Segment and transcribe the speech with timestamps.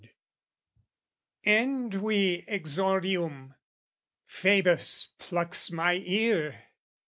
[1.43, 3.53] End we exordium,
[4.25, 6.63] Phaebus plucks my ear!